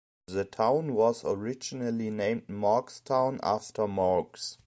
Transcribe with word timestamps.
The 0.25 0.45
town 0.45 0.95
was 0.95 1.23
originally 1.23 2.09
named 2.09 2.49
Maughs 2.49 3.01
Town 3.01 3.39
after 3.43 3.87
Maughs. 3.87 4.57